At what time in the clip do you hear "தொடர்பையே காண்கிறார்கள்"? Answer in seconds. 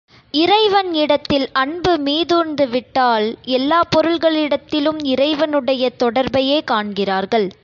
6.03-7.51